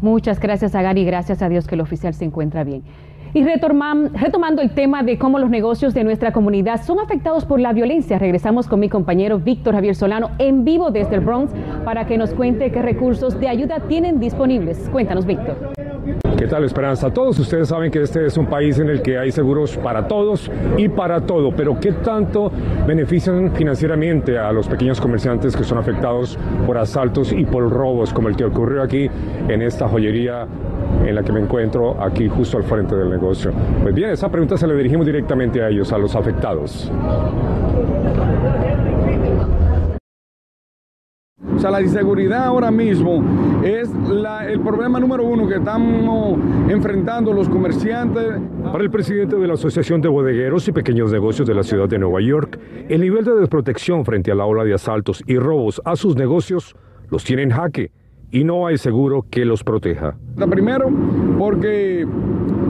Muchas 0.00 0.40
gracias 0.40 0.74
a 0.74 0.80
Gary, 0.80 1.04
gracias 1.04 1.42
a 1.42 1.48
Dios 1.50 1.66
que 1.66 1.74
el 1.74 1.82
oficial 1.82 2.14
se 2.14 2.24
encuentra 2.24 2.64
bien. 2.64 2.82
Y 3.32 3.44
retomando 3.44 4.60
el 4.60 4.70
tema 4.70 5.04
de 5.04 5.16
cómo 5.16 5.38
los 5.38 5.50
negocios 5.50 5.94
de 5.94 6.02
nuestra 6.02 6.32
comunidad 6.32 6.82
son 6.82 6.98
afectados 6.98 7.44
por 7.44 7.60
la 7.60 7.72
violencia, 7.72 8.18
regresamos 8.18 8.66
con 8.66 8.80
mi 8.80 8.88
compañero 8.88 9.38
Víctor 9.38 9.74
Javier 9.74 9.94
Solano 9.94 10.30
en 10.38 10.64
vivo 10.64 10.90
desde 10.90 11.14
el 11.14 11.20
Bronx 11.20 11.52
para 11.84 12.06
que 12.06 12.18
nos 12.18 12.34
cuente 12.34 12.72
qué 12.72 12.82
recursos 12.82 13.38
de 13.38 13.48
ayuda 13.48 13.80
tienen 13.86 14.18
disponibles. 14.18 14.88
Cuéntanos, 14.90 15.26
Víctor. 15.26 15.56
¿Qué 16.36 16.46
tal, 16.46 16.64
Esperanza? 16.64 17.12
Todos 17.12 17.38
ustedes 17.38 17.68
saben 17.68 17.90
que 17.90 18.02
este 18.02 18.26
es 18.26 18.36
un 18.36 18.46
país 18.46 18.78
en 18.78 18.88
el 18.88 19.02
que 19.02 19.18
hay 19.18 19.30
seguros 19.30 19.76
para 19.76 20.08
todos 20.08 20.50
y 20.78 20.88
para 20.88 21.20
todo, 21.20 21.52
pero 21.54 21.78
¿qué 21.78 21.92
tanto 21.92 22.50
benefician 22.86 23.52
financieramente 23.52 24.38
a 24.38 24.50
los 24.50 24.66
pequeños 24.66 25.00
comerciantes 25.00 25.54
que 25.54 25.62
son 25.62 25.78
afectados 25.78 26.38
por 26.66 26.78
asaltos 26.78 27.32
y 27.32 27.44
por 27.44 27.70
robos 27.70 28.12
como 28.12 28.28
el 28.28 28.36
que 28.36 28.46
ocurrió 28.46 28.82
aquí 28.82 29.08
en 29.48 29.62
esta 29.62 29.86
joyería 29.86 30.46
en 31.04 31.14
la 31.14 31.22
que 31.22 31.32
me 31.32 31.40
encuentro 31.40 32.00
aquí 32.02 32.28
justo 32.28 32.56
al 32.56 32.64
frente 32.64 32.94
del 32.94 33.10
negocio. 33.10 33.52
Pues 33.82 33.94
bien, 33.94 34.10
esa 34.10 34.28
pregunta 34.28 34.56
se 34.56 34.66
la 34.66 34.74
dirigimos 34.74 35.06
directamente 35.06 35.62
a 35.62 35.68
ellos, 35.68 35.92
a 35.92 35.98
los 35.98 36.14
afectados. 36.14 36.90
O 41.54 41.58
sea, 41.58 41.70
la 41.70 41.82
inseguridad 41.82 42.44
ahora 42.44 42.70
mismo 42.70 43.22
es 43.62 43.90
el 44.48 44.60
problema 44.60 44.98
número 44.98 45.24
uno 45.24 45.46
que 45.46 45.56
estamos 45.56 46.38
enfrentando 46.70 47.34
los 47.34 47.50
comerciantes. 47.50 48.40
Para 48.64 48.82
el 48.82 48.90
presidente 48.90 49.36
de 49.36 49.46
la 49.46 49.54
Asociación 49.54 50.00
de 50.00 50.08
Bodegueros 50.08 50.66
y 50.68 50.72
Pequeños 50.72 51.12
Negocios 51.12 51.46
de 51.46 51.54
la 51.54 51.62
ciudad 51.62 51.86
de 51.86 51.98
Nueva 51.98 52.22
York, 52.22 52.58
el 52.88 53.02
nivel 53.02 53.24
de 53.24 53.34
desprotección 53.34 54.06
frente 54.06 54.30
a 54.30 54.34
la 54.34 54.46
ola 54.46 54.64
de 54.64 54.72
asaltos 54.72 55.22
y 55.26 55.36
robos 55.36 55.82
a 55.84 55.96
sus 55.96 56.16
negocios 56.16 56.74
los 57.10 57.24
tiene 57.24 57.42
en 57.42 57.50
jaque 57.50 57.90
y 58.32 58.44
no 58.44 58.66
hay 58.66 58.78
seguro 58.78 59.24
que 59.28 59.44
los 59.44 59.64
proteja. 59.64 60.14
Primero, 60.48 60.88
porque 61.38 62.06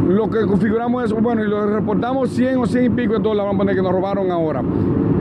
lo 0.08 0.28
que 0.30 0.46
configuramos 0.46 1.04
es, 1.04 1.12
bueno, 1.12 1.44
y 1.44 1.48
lo 1.48 1.66
reportamos 1.66 2.30
100 2.30 2.56
o 2.58 2.66
100 2.66 2.84
y 2.84 2.90
pico 2.90 3.14
de 3.14 3.20
dólares, 3.20 3.46
vamos 3.46 3.54
a 3.54 3.58
poner 3.58 3.76
que 3.76 3.82
nos 3.82 3.92
robaron 3.92 4.30
ahora. 4.30 4.62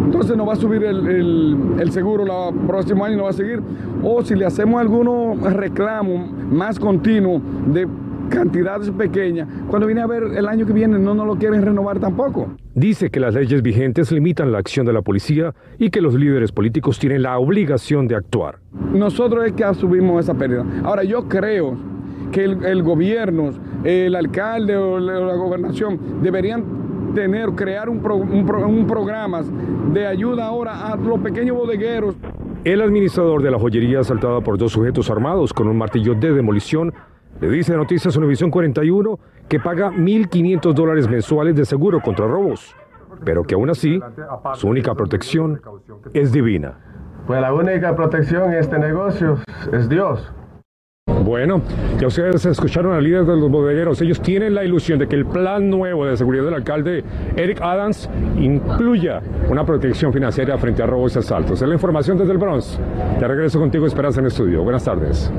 Entonces 0.06 0.36
nos 0.36 0.48
va 0.48 0.54
a 0.54 0.56
subir 0.56 0.84
el, 0.84 1.78
el, 1.80 1.92
seguro 1.92 2.24
el 2.24 2.56
próximo 2.66 3.06
año 3.06 3.14
y 3.14 3.18
no 3.18 3.24
va 3.26 3.30
a 3.30 3.34
seguir. 3.34 3.62
O 4.04 4.24
si 4.24 4.34
le 4.36 4.46
hacemos 4.46 4.82
algunos 4.82 5.40
reclamos 5.54 6.32
más 6.50 6.80
continuos 6.80 7.42
de 7.68 7.88
cantidades 8.30 8.90
pequeñas, 8.92 9.48
cuando 9.68 9.88
viene 9.88 10.02
a 10.02 10.08
ver 10.08 10.24
el 10.24 10.48
año 10.48 10.66
que 10.66 10.74
viene 10.74 10.98
no 11.00 11.14
nos 11.14 11.28
lo 11.28 11.36
quieren 11.36 11.62
renovar 11.62 12.00
tampoco. 12.00 12.54
Dice 12.74 13.10
que 13.10 13.20
las 13.20 13.34
leyes 13.34 13.62
vigentes 13.62 14.12
limitan 14.12 14.52
la 14.52 14.60
acción 14.60 14.86
de 14.86 14.94
la 14.94 15.02
policía 15.02 15.54
y 15.78 15.90
que 15.90 16.02
los 16.02 16.14
líderes 16.14 16.52
políticos 16.52 17.00
tienen 17.00 17.24
la 17.24 17.38
obligación 17.38 18.08
de 18.08 18.16
actuar. 18.16 18.60
Nosotros 18.94 19.46
es 19.46 19.54
que 19.54 19.64
asumimos 19.64 20.24
esa 20.24 20.34
pérdida. 20.34 20.66
Ahora 20.84 21.04
yo 21.04 21.28
creo 21.28 21.76
que 22.32 22.44
el, 22.44 22.84
gobierno, 22.84 23.52
el 23.84 24.16
alcalde 24.16 24.78
o 24.78 25.00
la 25.00 25.36
gobernación 25.36 26.22
deberían 26.22 26.64
tener, 27.14 27.50
crear 27.52 27.90
un, 27.90 27.98
un, 28.06 28.88
programa 28.88 29.42
de 29.94 30.06
ayuda 30.06 30.46
ahora 30.46 30.92
a 30.92 30.96
los 30.96 31.20
pequeños 31.20 31.58
bodegueros. 31.58 32.16
El 32.64 32.82
administrador 32.82 33.42
de 33.42 33.52
la 33.52 33.60
joyería 33.60 34.02
asaltada 34.02 34.42
por 34.42 34.58
dos 34.58 34.74
sujetos 34.74 35.10
armados 35.10 35.54
con 35.54 35.68
un 35.68 35.78
martillo 35.78 36.14
de 36.14 36.34
demolición 36.34 36.94
le 37.42 37.50
dice 37.50 37.74
a 37.74 37.78
Noticias 37.78 38.16
Univisión 38.16 38.52
41 38.52 39.20
que 39.48 39.60
paga 39.60 39.92
1.500 39.92 40.74
dólares 40.74 41.10
mensuales 41.10 41.56
de 41.56 41.66
seguro 41.66 42.02
contra 42.02 42.28
robos, 42.28 42.76
pero 43.24 43.44
que 43.44 43.56
aún 43.56 43.70
así 43.70 44.00
su 44.56 44.68
única 44.68 44.94
protección 44.94 45.62
es 46.14 46.32
divina. 46.32 46.78
Pues 47.26 47.42
la 47.42 47.54
única 47.54 47.96
protección 47.96 48.52
en 48.52 48.60
este 48.60 48.78
negocio 48.80 49.38
es 49.72 49.88
Dios. 49.88 50.32
Bueno, 51.24 51.62
ya 52.00 52.08
ustedes 52.08 52.46
escucharon 52.46 52.94
al 52.94 53.04
líder 53.04 53.26
de 53.26 53.36
los 53.36 53.52
bodegueros. 53.52 54.02
Ellos 54.02 54.22
tienen 54.22 54.56
la 54.56 54.64
ilusión 54.64 55.00
de 55.00 55.08
que 55.08 55.16
el 55.16 55.26
plan 55.26 55.70
nuevo 55.70 56.06
de 56.06 56.18
seguridad 56.18 56.46
del 56.46 56.54
alcalde 56.56 57.04
Eric 57.36 57.62
Adams 57.62 58.10
incluya 58.38 59.22
una 59.50 59.66
protección 59.66 60.14
financiera 60.14 60.58
frente 60.58 60.82
a 60.82 60.88
robos 60.88 61.16
y 61.16 61.20
asaltos. 61.20 61.62
Es 61.62 61.68
la 61.68 61.74
información 61.74 62.18
desde 62.18 62.32
el 62.32 62.38
Bronx. 62.38 62.80
Te 63.20 63.28
regreso 63.28 63.60
contigo, 63.60 63.86
Esperanza 63.86 64.22
en 64.22 64.28
estudio. 64.28 64.64
Buenas 64.64 64.84
tardes. 64.84 65.32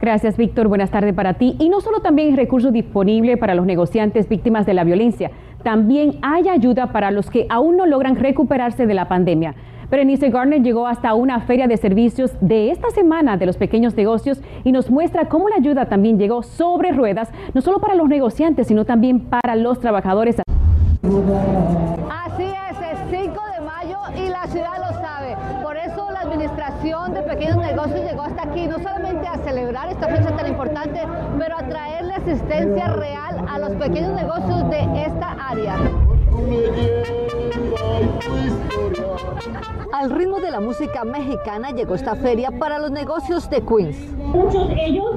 Gracias, 0.00 0.38
Víctor. 0.38 0.68
Buenas 0.68 0.90
tardes 0.90 1.14
para 1.14 1.34
ti. 1.34 1.56
Y 1.58 1.68
no 1.68 1.80
solo 1.80 2.00
también 2.00 2.28
hay 2.28 2.36
recursos 2.36 2.72
disponibles 2.72 3.38
para 3.38 3.54
los 3.54 3.66
negociantes 3.66 4.28
víctimas 4.28 4.64
de 4.64 4.74
la 4.74 4.84
violencia, 4.84 5.30
también 5.62 6.14
hay 6.22 6.48
ayuda 6.48 6.90
para 6.90 7.10
los 7.10 7.30
que 7.30 7.46
aún 7.50 7.76
no 7.76 7.84
logran 7.84 8.16
recuperarse 8.16 8.86
de 8.86 8.94
la 8.94 9.08
pandemia. 9.08 9.54
Berenice 9.90 10.30
Garner 10.30 10.62
llegó 10.62 10.86
hasta 10.86 11.12
una 11.14 11.40
feria 11.40 11.66
de 11.66 11.76
servicios 11.76 12.30
de 12.40 12.70
esta 12.70 12.90
semana 12.90 13.36
de 13.36 13.44
los 13.44 13.56
pequeños 13.56 13.96
negocios 13.96 14.40
y 14.62 14.70
nos 14.70 14.88
muestra 14.88 15.28
cómo 15.28 15.48
la 15.48 15.56
ayuda 15.56 15.86
también 15.86 16.16
llegó 16.16 16.44
sobre 16.44 16.92
ruedas, 16.92 17.28
no 17.54 17.60
solo 17.60 17.80
para 17.80 17.96
los 17.96 18.08
negociantes, 18.08 18.68
sino 18.68 18.84
también 18.84 19.18
para 19.20 19.56
los 19.56 19.80
trabajadores. 19.80 20.36
Así 20.38 20.44
es, 22.44 22.76
es 22.92 22.98
5 23.10 23.34
de 23.58 23.64
mayo 23.64 23.98
y 24.16 24.28
la 24.28 24.46
ciudad 24.46 24.78
lo 24.78 24.92
sabe. 25.00 25.36
Por 25.60 25.76
eso 25.76 26.08
la 26.12 26.20
Administración 26.20 27.12
de 27.12 27.22
Pequeños 27.22 27.56
Negocios 27.56 28.00
llegó 28.08 28.22
hasta 28.22 28.44
aquí, 28.44 28.68
no 28.68 28.78
solamente 28.78 29.26
a 29.26 29.38
esta 29.70 30.08
fecha 30.08 30.36
tan 30.36 30.48
importante, 30.48 31.00
pero 31.38 31.56
a 31.56 31.62
traerle 31.62 32.14
asistencia 32.14 32.88
real 32.88 33.44
a 33.48 33.58
los 33.58 33.70
pequeños 33.72 34.12
negocios 34.14 34.68
de 34.68 35.04
esta 35.04 35.36
área. 35.48 35.76
Al 39.92 40.10
ritmo 40.10 40.40
de 40.40 40.50
la 40.50 40.60
música 40.60 41.04
mexicana 41.04 41.70
llegó 41.70 41.94
esta 41.94 42.16
feria 42.16 42.50
para 42.50 42.78
los 42.78 42.90
negocios 42.90 43.48
de 43.48 43.62
Queens. 43.64 44.12
Muchos 44.16 44.68
de 44.68 44.84
ellos 44.86 45.16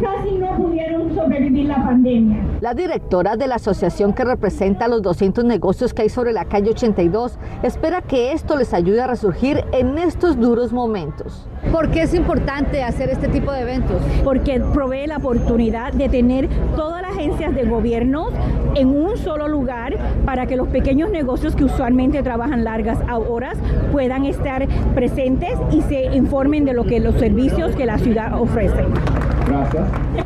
casi 0.00 0.34
no 0.36 0.56
pudieron 0.56 1.14
sobrevivir 1.14 1.66
la 1.66 1.84
pandemia. 1.84 2.38
La 2.60 2.74
directora 2.74 3.36
de 3.36 3.46
la 3.46 3.56
asociación 3.56 4.12
que 4.12 4.24
representa 4.24 4.88
los 4.88 5.02
200 5.02 5.44
negocios 5.44 5.94
que 5.94 6.02
hay 6.02 6.08
sobre 6.08 6.32
la 6.32 6.46
calle 6.46 6.70
82 6.70 7.38
espera 7.62 8.02
que 8.02 8.32
esto 8.32 8.56
les 8.56 8.72
ayude 8.74 9.02
a 9.02 9.06
resurgir 9.06 9.64
en 9.72 9.98
estos 9.98 10.38
duros 10.38 10.72
momentos. 10.72 11.46
¿Por 11.72 11.90
qué 11.90 12.02
es 12.02 12.14
importante 12.14 12.82
hacer 12.82 13.10
este 13.10 13.28
tipo 13.28 13.52
de 13.52 13.60
eventos? 13.60 14.00
Porque 14.24 14.60
provee 14.72 15.06
la 15.06 15.18
oportunidad 15.18 15.92
de 15.92 16.08
tener 16.08 16.48
todas 16.74 17.02
las 17.02 17.12
agencias 17.12 17.54
de 17.54 17.64
gobierno 17.64 18.28
en 18.74 18.88
un 18.88 19.18
solo 19.18 19.46
lugar 19.48 19.96
para 20.24 20.46
que 20.46 20.56
los 20.56 20.68
pequeños 20.68 21.10
negocios 21.10 21.54
que 21.54 21.64
usualmente 21.64 22.22
trabajan 22.22 22.64
largas 22.64 22.98
horas 23.08 23.58
puedan 23.92 24.24
estar 24.24 24.66
presentes 24.94 25.52
y 25.70 25.82
se 25.82 26.04
informen 26.16 26.64
de 26.64 26.72
lo 26.72 26.84
que 26.84 27.00
los 27.00 27.14
servicios 27.16 27.76
que 27.76 27.84
la 27.86 27.98
ciudad 27.98 28.40
ofrece. 28.40 28.84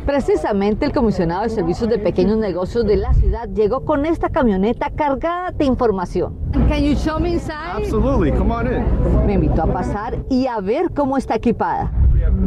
Precisamente 0.05 0.85
el 0.85 0.91
comisionado 0.91 1.43
de 1.43 1.49
servicios 1.49 1.89
de 1.89 1.97
pequeños 1.97 2.37
negocios 2.37 2.85
de 2.85 2.97
la 2.97 3.13
ciudad 3.13 3.49
llegó 3.49 3.83
con 3.83 4.05
esta 4.05 4.29
camioneta 4.29 4.89
cargada 4.91 5.51
de 5.51 5.65
información. 5.65 6.35
Can 6.69 6.83
you 6.83 6.95
show 6.95 7.19
me 7.19 7.31
inside? 7.33 7.75
Absolutely, 7.75 8.31
come 8.31 8.53
on 8.53 8.67
in. 8.67 9.25
Me 9.25 9.33
invitó 9.33 9.63
a 9.63 9.67
pasar 9.67 10.17
y 10.29 10.47
a 10.47 10.59
ver 10.59 10.91
cómo 10.91 11.17
está 11.17 11.35
equipada. 11.35 11.91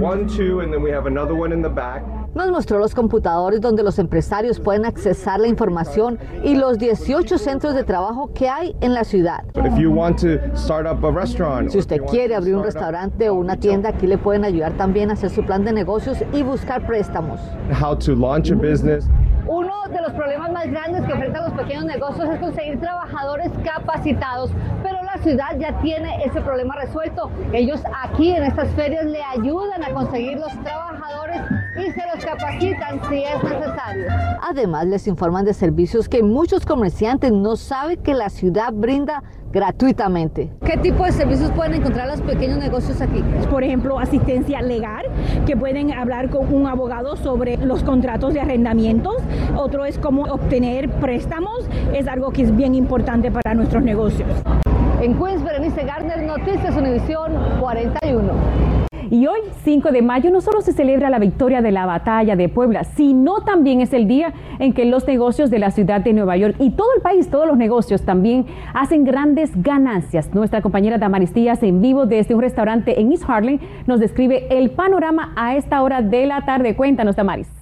One, 0.00 0.26
two, 0.26 0.60
and 0.60 0.72
then 0.72 0.82
we 0.82 0.90
have 0.90 1.06
another 1.06 1.34
one 1.34 1.52
in 1.52 1.62
the 1.62 1.68
back. 1.68 2.02
Nos 2.38 2.52
mostró 2.52 2.78
los 2.78 2.94
computadores 2.94 3.60
donde 3.60 3.82
los 3.82 3.98
empresarios 3.98 4.60
pueden 4.60 4.84
accesar 4.84 5.40
la 5.40 5.48
información 5.48 6.20
y 6.44 6.54
los 6.54 6.78
18 6.78 7.36
centros 7.36 7.74
de 7.74 7.82
trabajo 7.82 8.30
que 8.32 8.48
hay 8.48 8.76
en 8.80 8.94
la 8.94 9.02
ciudad. 9.02 9.42
Si 11.68 11.78
usted 11.78 12.00
quiere 12.08 12.36
abrir 12.36 12.54
un 12.54 12.62
restaurante 12.62 13.28
o 13.28 13.34
una 13.34 13.56
tienda, 13.56 13.88
aquí 13.88 14.06
le 14.06 14.18
pueden 14.18 14.44
ayudar 14.44 14.74
también 14.74 15.10
a 15.10 15.14
hacer 15.14 15.30
su 15.30 15.44
plan 15.44 15.64
de 15.64 15.72
negocios 15.72 16.18
y 16.32 16.44
buscar 16.44 16.86
préstamos. 16.86 17.40
Uno 19.48 19.72
de 19.90 20.00
los 20.00 20.12
problemas 20.12 20.52
más 20.52 20.70
grandes 20.70 21.06
que 21.06 21.12
enfrentan 21.12 21.42
los 21.42 21.54
pequeños 21.54 21.86
negocios 21.86 22.28
es 22.28 22.38
conseguir 22.38 22.78
trabajadores 22.78 23.50
capacitados, 23.64 24.52
pero 24.84 25.02
la 25.02 25.16
ciudad 25.24 25.58
ya 25.58 25.76
tiene 25.80 26.22
ese 26.24 26.40
problema 26.42 26.76
resuelto. 26.76 27.30
Ellos 27.52 27.82
aquí 28.04 28.30
en 28.30 28.44
estas 28.44 28.68
ferias 28.74 29.06
le 29.06 29.22
ayudan 29.24 29.82
a 29.82 29.92
conseguir 29.92 30.38
los 30.38 30.52
trabajadores 30.62 31.07
y 31.88 31.92
se 31.92 32.02
los 32.14 32.24
capacitan 32.24 33.00
si 33.08 33.24
es 33.24 33.42
necesario. 33.42 34.06
Además, 34.42 34.86
les 34.86 35.06
informan 35.06 35.44
de 35.44 35.54
servicios 35.54 36.08
que 36.08 36.22
muchos 36.22 36.66
comerciantes 36.66 37.32
no 37.32 37.56
saben 37.56 38.02
que 38.02 38.14
la 38.14 38.28
ciudad 38.28 38.72
brinda 38.72 39.22
gratuitamente. 39.50 40.52
¿Qué 40.64 40.76
tipo 40.76 41.04
de 41.04 41.12
servicios 41.12 41.50
pueden 41.52 41.74
encontrar 41.74 42.08
los 42.08 42.20
pequeños 42.20 42.58
negocios 42.58 43.00
aquí? 43.00 43.24
Por 43.50 43.64
ejemplo, 43.64 43.98
asistencia 43.98 44.60
legal, 44.60 45.06
que 45.46 45.56
pueden 45.56 45.92
hablar 45.92 46.28
con 46.28 46.52
un 46.52 46.66
abogado 46.66 47.16
sobre 47.16 47.56
los 47.56 47.82
contratos 47.82 48.34
de 48.34 48.40
arrendamientos. 48.40 49.16
Otro 49.56 49.86
es 49.86 49.98
cómo 49.98 50.24
obtener 50.24 50.90
préstamos, 50.90 51.68
es 51.94 52.06
algo 52.06 52.30
que 52.30 52.42
es 52.42 52.54
bien 52.54 52.74
importante 52.74 53.30
para 53.30 53.54
nuestros 53.54 53.82
negocios. 53.82 54.28
En 55.00 55.16
Queens, 55.16 55.42
Berenice 55.42 55.84
Garner, 55.84 56.22
Noticias 56.22 56.76
Univisión 56.76 57.32
41. 57.60 58.87
Y 59.10 59.26
hoy, 59.26 59.40
5 59.64 59.90
de 59.90 60.02
mayo, 60.02 60.30
no 60.30 60.40
solo 60.40 60.60
se 60.60 60.72
celebra 60.72 61.08
la 61.08 61.18
victoria 61.18 61.62
de 61.62 61.72
la 61.72 61.86
batalla 61.86 62.36
de 62.36 62.48
Puebla, 62.48 62.84
sino 62.84 63.40
también 63.40 63.80
es 63.80 63.92
el 63.92 64.06
día 64.06 64.34
en 64.58 64.74
que 64.74 64.84
los 64.84 65.06
negocios 65.06 65.50
de 65.50 65.58
la 65.58 65.70
ciudad 65.70 66.00
de 66.02 66.12
Nueva 66.12 66.36
York 66.36 66.56
y 66.58 66.70
todo 66.70 66.88
el 66.94 67.00
país, 67.00 67.30
todos 67.30 67.46
los 67.46 67.56
negocios 67.56 68.02
también 68.02 68.46
hacen 68.74 69.04
grandes 69.04 69.50
ganancias. 69.62 70.34
Nuestra 70.34 70.60
compañera 70.60 70.98
Damaris 70.98 71.32
Díaz 71.32 71.62
en 71.62 71.80
vivo 71.80 72.06
desde 72.06 72.34
un 72.34 72.42
restaurante 72.42 73.00
en 73.00 73.12
East 73.12 73.24
Harlem 73.26 73.58
nos 73.86 74.00
describe 74.00 74.46
el 74.50 74.70
panorama 74.70 75.32
a 75.36 75.56
esta 75.56 75.82
hora 75.82 76.02
de 76.02 76.26
la 76.26 76.44
tarde. 76.44 76.76
Cuéntanos, 76.76 77.16
Damaris. 77.16 77.57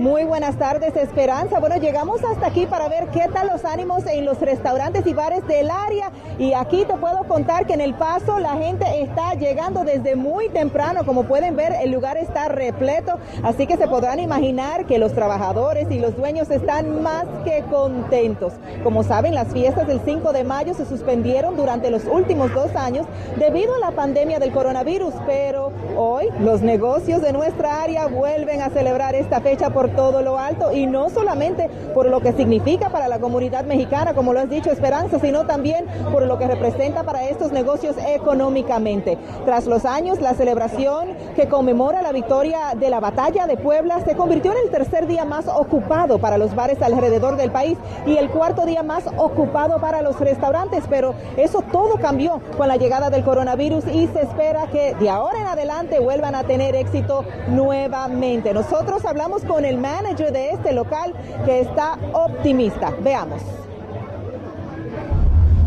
Muy 0.00 0.24
buenas 0.24 0.56
tardes, 0.56 0.96
Esperanza. 0.96 1.60
Bueno, 1.60 1.76
llegamos 1.76 2.24
hasta 2.24 2.46
aquí 2.46 2.64
para 2.64 2.88
ver 2.88 3.08
qué 3.08 3.28
tal 3.34 3.48
los 3.48 3.66
ánimos 3.66 4.06
en 4.06 4.24
los 4.24 4.40
restaurantes 4.40 5.06
y 5.06 5.12
bares 5.12 5.46
del 5.46 5.70
área. 5.70 6.10
Y 6.38 6.54
aquí 6.54 6.86
te 6.86 6.94
puedo 6.94 7.24
contar 7.24 7.66
que 7.66 7.74
en 7.74 7.82
El 7.82 7.92
Paso 7.92 8.38
la 8.38 8.56
gente 8.56 8.86
está 9.02 9.34
llegando 9.34 9.84
desde 9.84 10.16
muy 10.16 10.48
temprano. 10.48 11.04
Como 11.04 11.24
pueden 11.24 11.54
ver, 11.54 11.74
el 11.82 11.90
lugar 11.90 12.16
está 12.16 12.48
repleto. 12.48 13.18
Así 13.42 13.66
que 13.66 13.76
se 13.76 13.88
podrán 13.88 14.20
imaginar 14.20 14.86
que 14.86 14.98
los 14.98 15.12
trabajadores 15.12 15.90
y 15.90 15.98
los 15.98 16.16
dueños 16.16 16.50
están 16.50 17.02
más 17.02 17.26
que 17.44 17.62
contentos. 17.70 18.54
Como 18.82 19.02
saben, 19.02 19.34
las 19.34 19.48
fiestas 19.48 19.86
del 19.86 20.00
5 20.02 20.32
de 20.32 20.44
mayo 20.44 20.72
se 20.72 20.86
suspendieron 20.86 21.58
durante 21.58 21.90
los 21.90 22.06
últimos 22.06 22.54
dos 22.54 22.74
años 22.74 23.04
debido 23.36 23.74
a 23.74 23.78
la 23.78 23.90
pandemia 23.90 24.38
del 24.38 24.52
coronavirus. 24.52 25.12
Pero 25.26 25.72
hoy 25.94 26.30
los 26.40 26.62
negocios 26.62 27.20
de 27.20 27.34
nuestra 27.34 27.82
área 27.82 28.06
vuelven 28.06 28.62
a 28.62 28.70
celebrar 28.70 29.14
esta 29.14 29.42
fecha 29.42 29.68
todo 29.94 30.22
lo 30.22 30.38
alto 30.38 30.72
y 30.72 30.86
no 30.86 31.10
solamente 31.10 31.68
por 31.94 32.06
lo 32.06 32.20
que 32.20 32.32
significa 32.32 32.90
para 32.90 33.08
la 33.08 33.18
comunidad 33.18 33.64
mexicana, 33.64 34.14
como 34.14 34.32
lo 34.32 34.40
has 34.40 34.50
dicho 34.50 34.70
Esperanza, 34.70 35.18
sino 35.18 35.46
también 35.46 35.86
por 36.12 36.22
lo 36.26 36.38
que 36.38 36.46
representa 36.46 37.02
para 37.02 37.24
estos 37.28 37.52
negocios 37.52 37.96
económicamente. 38.06 39.18
Tras 39.44 39.66
los 39.66 39.84
años, 39.84 40.20
la 40.20 40.34
celebración 40.34 41.08
que 41.36 41.48
conmemora 41.48 42.02
la 42.02 42.12
victoria 42.12 42.74
de 42.76 42.90
la 42.90 43.00
batalla 43.00 43.46
de 43.46 43.56
Puebla 43.56 44.00
se 44.04 44.16
convirtió 44.16 44.52
en 44.52 44.58
el 44.64 44.70
tercer 44.70 45.06
día 45.06 45.24
más 45.24 45.46
ocupado 45.48 46.18
para 46.18 46.38
los 46.38 46.54
bares 46.54 46.80
alrededor 46.82 47.36
del 47.36 47.50
país 47.50 47.78
y 48.06 48.16
el 48.16 48.30
cuarto 48.30 48.66
día 48.66 48.82
más 48.82 49.04
ocupado 49.16 49.80
para 49.80 50.02
los 50.02 50.18
restaurantes, 50.20 50.84
pero 50.88 51.14
eso 51.36 51.62
todo 51.72 51.96
cambió 51.96 52.40
con 52.56 52.68
la 52.68 52.76
llegada 52.76 53.10
del 53.10 53.24
coronavirus 53.24 53.86
y 53.86 54.06
se 54.08 54.22
espera 54.22 54.66
que 54.68 54.94
de 54.94 55.10
ahora 55.10 55.40
en 55.40 55.46
adelante 55.46 55.98
vuelvan 55.98 56.34
a 56.34 56.44
tener 56.44 56.74
éxito 56.74 57.24
nuevamente. 57.48 58.52
Nosotros 58.52 59.04
hablamos 59.04 59.44
con 59.44 59.64
el 59.64 59.78
manager 59.80 60.32
de 60.32 60.50
este 60.50 60.72
local 60.72 61.12
que 61.44 61.60
está 61.60 61.98
optimista. 62.12 62.92
Veamos. 63.02 63.42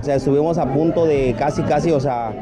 O 0.01 0.03
sea, 0.03 0.15
estuvimos 0.15 0.57
a 0.57 0.65
punto 0.65 1.05
de 1.05 1.33
casi, 1.37 1.63
casi, 1.63 1.91
o 1.91 1.99
sea, 1.99 2.33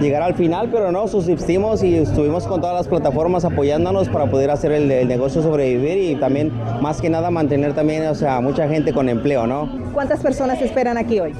llegar 0.00 0.22
al 0.22 0.34
final, 0.34 0.70
pero 0.72 0.90
no, 0.90 1.06
subsistimos 1.08 1.82
y 1.82 1.96
estuvimos 1.96 2.46
con 2.46 2.60
todas 2.60 2.74
las 2.74 2.88
plataformas 2.88 3.44
apoyándonos 3.44 4.08
para 4.08 4.30
poder 4.30 4.50
hacer 4.50 4.72
el, 4.72 4.90
el, 4.90 5.06
negocio 5.06 5.42
sobrevivir 5.42 5.98
y 5.98 6.16
también, 6.16 6.52
más 6.80 7.00
que 7.00 7.10
nada, 7.10 7.30
mantener 7.30 7.74
también, 7.74 8.06
o 8.06 8.14
sea, 8.14 8.40
mucha 8.40 8.66
gente 8.66 8.94
con 8.94 9.10
empleo, 9.10 9.46
¿no? 9.46 9.68
¿Cuántas 9.92 10.20
personas 10.20 10.62
esperan 10.62 10.96
aquí 10.96 11.20
hoy? 11.20 11.34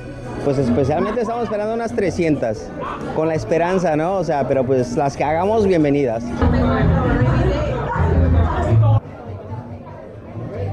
pues 0.46 0.58
especialmente 0.58 1.22
estamos 1.22 1.42
esperando 1.42 1.74
unas 1.74 1.92
300, 1.92 2.68
con 3.16 3.26
la 3.26 3.34
esperanza, 3.34 3.96
¿no? 3.96 4.14
O 4.14 4.22
sea, 4.22 4.46
pero 4.46 4.64
pues 4.64 4.96
las 4.96 5.16
que 5.16 5.24
hagamos, 5.24 5.66
bienvenidas. 5.66 6.22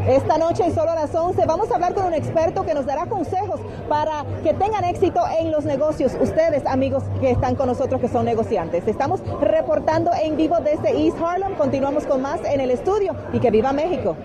Esta 0.08 0.38
noche 0.38 0.66
en 0.66 0.76
solo 0.76 0.92
a 0.92 0.96
las 0.96 1.16
11 1.16 1.46
vamos 1.46 1.72
a 1.72 1.76
hablar 1.76 1.94
con 1.94 2.06
un 2.06 2.14
experto 2.14 2.66
que 2.66 2.74
nos 2.74 2.86
dará 2.86 3.06
consejos 3.06 3.62
para 3.88 4.26
que 4.44 4.54
tengan 4.54 4.84
éxito 4.84 5.22
en 5.40 5.52
los 5.52 5.64
negocios. 5.64 6.12
Ustedes, 6.20 6.66
amigos 6.66 7.04
que 7.22 7.32
están 7.32 7.56
con 7.56 7.68
nosotros 7.68 8.02
que 8.02 8.10
son 8.10 8.26
negociantes. 8.26 8.86
Estamos 8.86 9.22
reportando 9.40 10.12
en 10.22 10.36
vivo 10.36 10.58
desde 10.60 10.92
East 10.92 11.18
Harlem. 11.22 11.56
Continuamos 11.56 12.06
con 12.06 12.22
más 12.22 12.42
en 12.44 12.60
el 12.60 12.72
estudio 12.72 13.16
y 13.32 13.40
que 13.40 13.50
viva 13.50 13.72
México. 13.72 14.18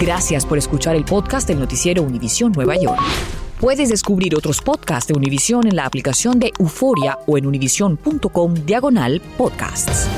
Gracias 0.00 0.46
por 0.46 0.58
escuchar 0.58 0.94
el 0.94 1.04
podcast 1.04 1.48
del 1.48 1.58
noticiero 1.58 2.02
Univisión 2.02 2.52
Nueva 2.52 2.76
York. 2.76 3.00
Puedes 3.60 3.88
descubrir 3.88 4.36
otros 4.36 4.60
podcasts 4.60 5.08
de 5.08 5.14
Univisión 5.14 5.66
en 5.66 5.76
la 5.76 5.84
aplicación 5.86 6.38
de 6.38 6.52
Euforia 6.58 7.18
o 7.26 7.38
en 7.38 7.46
univision.com 7.46 8.54
diagonal 8.54 9.20
podcasts. 9.36 10.08